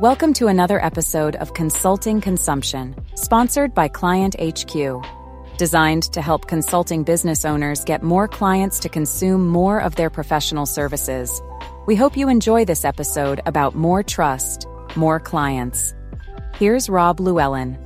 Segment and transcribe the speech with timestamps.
[0.00, 5.04] Welcome to another episode of Consulting Consumption, sponsored by Client HQ.
[5.58, 10.64] Designed to help consulting business owners get more clients to consume more of their professional
[10.64, 11.42] services.
[11.86, 14.66] We hope you enjoy this episode about more trust,
[14.96, 15.92] more clients.
[16.54, 17.76] Here's Rob Llewellyn.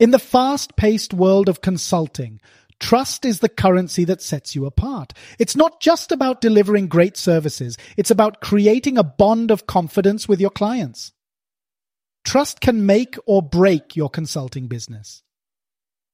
[0.00, 2.40] In the fast paced world of consulting,
[2.80, 5.12] Trust is the currency that sets you apart.
[5.38, 7.76] It's not just about delivering great services.
[7.96, 11.12] It's about creating a bond of confidence with your clients.
[12.24, 15.22] Trust can make or break your consulting business.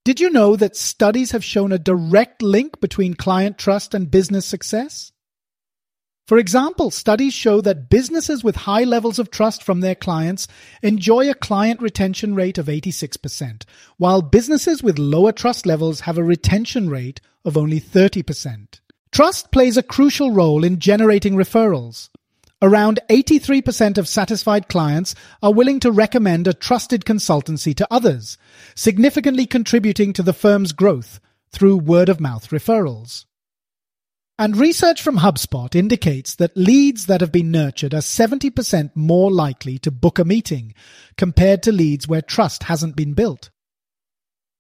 [0.05, 4.47] Did you know that studies have shown a direct link between client trust and business
[4.47, 5.13] success?
[6.27, 10.49] For example, studies show that businesses with high levels of trust from their clients
[10.83, 13.63] enjoy a client retention rate of 86%,
[13.97, 18.81] while businesses with lower trust levels have a retention rate of only 30%.
[19.13, 22.09] Trust plays a crucial role in generating referrals.
[22.61, 28.37] Around 83% of satisfied clients are willing to recommend a trusted consultancy to others,
[28.75, 31.21] significantly contributing to the firm's growth
[31.53, 33.27] through word of mouth referrals.
[34.39, 39.79] And research from HubSpot indicates that leads that have been nurtured are 70% more likely
[39.79, 40.75] to book a meeting
[41.17, 43.49] compared to leads where trust hasn't been built.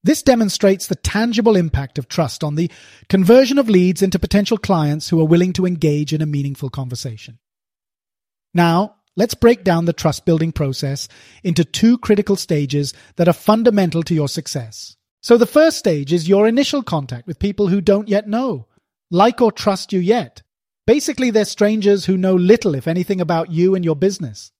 [0.02, 2.70] This demonstrates the tangible impact of trust on the
[3.10, 7.38] conversion of leads into potential clients who are willing to engage in a meaningful conversation.
[8.54, 11.06] Now, let's break down the trust building process
[11.42, 14.96] into two critical stages that are fundamental to your success.
[15.20, 18.68] So the first stage is your initial contact with people who don't yet know
[19.10, 20.42] like or trust you yet.
[20.86, 24.52] Basically, they're strangers who know little, if anything, about you and your business.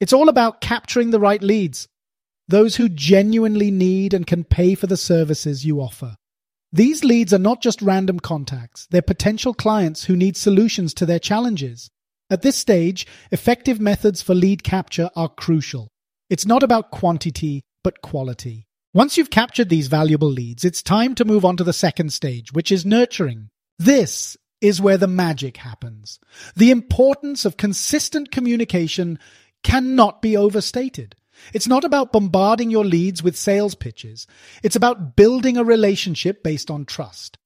[0.00, 1.88] It's all about capturing the right leads,
[2.46, 6.16] those who genuinely need and can pay for the services you offer.
[6.72, 11.18] These leads are not just random contacts, they're potential clients who need solutions to their
[11.18, 11.90] challenges.
[12.30, 15.88] At this stage, effective methods for lead capture are crucial.
[16.30, 18.67] It's not about quantity, but quality.
[18.94, 22.52] Once you've captured these valuable leads, it's time to move on to the second stage,
[22.52, 23.50] which is nurturing.
[23.78, 26.18] This is where the magic happens.
[26.56, 29.18] The importance of consistent communication
[29.62, 31.14] cannot be overstated.
[31.52, 34.26] It's not about bombarding your leads with sales pitches.
[34.62, 37.38] It's about building a relationship based on trust.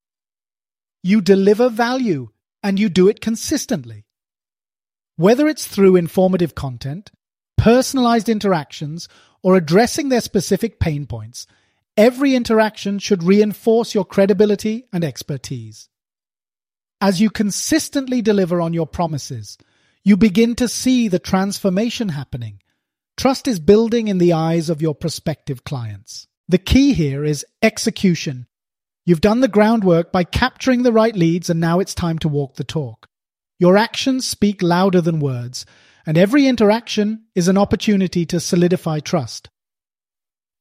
[1.03, 2.29] You deliver value
[2.63, 4.07] and you do it consistently.
[5.17, 7.11] Whether it's through informative content,
[7.59, 9.09] personalized interactions,
[9.43, 11.47] or addressing their specific pain points,
[11.97, 15.89] every interaction should reinforce your credibility and expertise.
[17.01, 19.59] As you consistently deliver on your promises,
[20.05, 22.61] you begin to see the transformation happening.
[23.17, 26.29] Trust is building in the eyes of your prospective clients.
[26.49, 28.47] The key here is execution.
[29.05, 32.55] You've done the groundwork by capturing the right leads, and now it's time to walk
[32.55, 33.09] the talk.
[33.59, 35.67] Your actions speak louder than words,
[36.07, 39.49] and every interaction is an opportunity to solidify trust.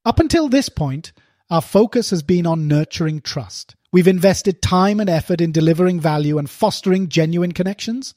[0.05, 1.13] Up until this point,
[1.49, 3.75] our focus has been on nurturing trust.
[3.91, 8.15] We've invested time and effort in delivering value and fostering genuine connections.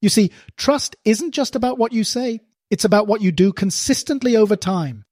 [0.00, 2.40] You see, trust isn't just about what you say,
[2.70, 5.04] it's about what you do consistently over time.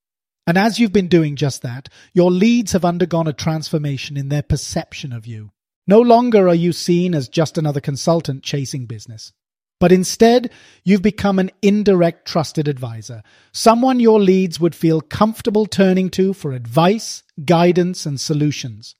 [0.46, 4.42] And as you've been doing just that, your leads have undergone a transformation in their
[4.42, 5.50] perception of you.
[5.86, 9.32] No longer are you seen as just another consultant chasing business.
[9.80, 10.50] But instead,
[10.84, 16.52] you've become an indirect trusted advisor, someone your leads would feel comfortable turning to for
[16.52, 18.94] advice, guidance, and solutions.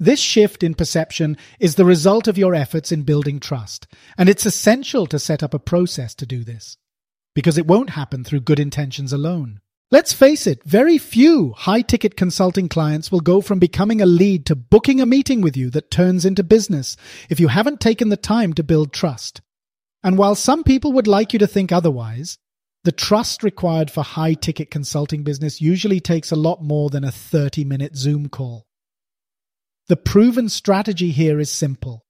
[0.00, 4.46] This shift in perception is the result of your efforts in building trust, and it's
[4.46, 6.78] essential to set up a process to do this,
[7.34, 9.60] because it won't happen through good intentions alone.
[9.90, 14.44] Let's face it, very few high ticket consulting clients will go from becoming a lead
[14.46, 16.96] to booking a meeting with you that turns into business
[17.28, 19.42] if you haven't taken the time to build trust.
[20.06, 22.38] And while some people would like you to think otherwise,
[22.84, 27.10] the trust required for high ticket consulting business usually takes a lot more than a
[27.10, 28.68] 30 minute Zoom call.
[29.88, 32.04] The proven strategy here is simple.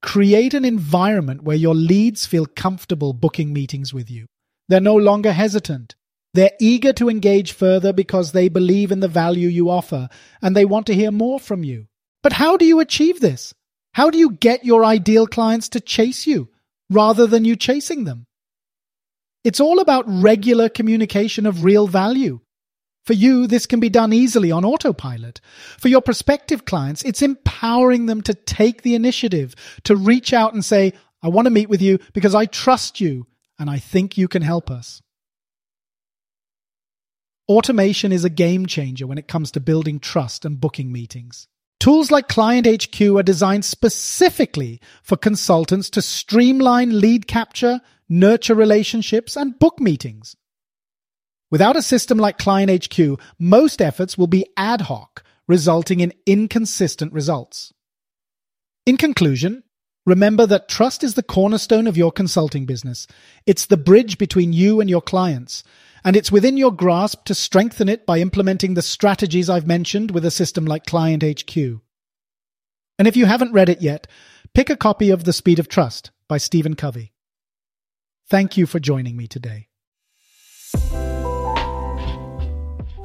[0.00, 4.24] Create an environment where your leads feel comfortable booking meetings with you.
[4.70, 5.96] They're no longer hesitant.
[6.32, 10.08] They're eager to engage further because they believe in the value you offer
[10.40, 11.88] and they want to hear more from you.
[12.22, 13.52] But how do you achieve this?
[13.92, 16.48] How do you get your ideal clients to chase you?
[16.90, 18.26] Rather than you chasing them.
[19.44, 22.40] It's all about regular communication of real value.
[23.04, 25.40] For you, this can be done easily on autopilot.
[25.78, 29.54] For your prospective clients, it's empowering them to take the initiative
[29.84, 33.26] to reach out and say, I want to meet with you because I trust you
[33.58, 35.02] and I think you can help us.
[37.46, 41.46] Automation is a game changer when it comes to building trust and booking meetings.
[41.84, 49.36] Tools like Client HQ are designed specifically for consultants to streamline lead capture, nurture relationships,
[49.36, 50.34] and book meetings.
[51.50, 57.12] Without a system like Client HQ, most efforts will be ad hoc, resulting in inconsistent
[57.12, 57.74] results.
[58.86, 59.62] In conclusion,
[60.04, 63.06] remember that trust is the cornerstone of your consulting business.
[63.46, 65.64] It's the bridge between you and your clients,
[66.04, 70.24] and it's within your grasp to strengthen it by implementing the strategies I've mentioned with
[70.24, 71.56] a system like Client HQ.
[72.98, 74.06] And if you haven't read it yet,
[74.54, 77.12] pick a copy of The Speed of Trust by Stephen Covey.
[78.28, 79.68] Thank you for joining me today.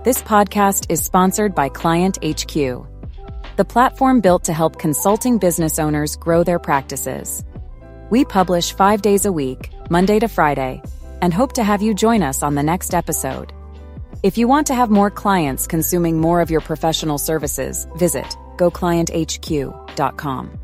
[0.06, 2.56] This podcast is sponsored by Client HQ,
[3.60, 7.44] the platform built to help consulting business owners grow their practices.
[8.10, 10.82] We publish five days a week, Monday to Friday,
[11.22, 13.52] and hope to have you join us on the next episode.
[14.24, 20.60] If you want to have more clients consuming more of your professional services, visit goclienthq.com.